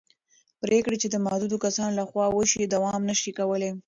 پرېکړې 0.61 0.97
چې 1.01 1.07
د 1.09 1.15
محدودو 1.25 1.57
کسانو 1.65 1.97
له 1.99 2.03
خوا 2.09 2.25
وشي 2.31 2.63
دوام 2.73 3.01
نه 3.09 3.15
شي 3.21 3.31
کولی 3.39 3.71